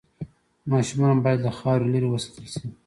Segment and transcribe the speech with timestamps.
[0.71, 2.63] ماشومان باید له خاورو لرې وساتل شي۔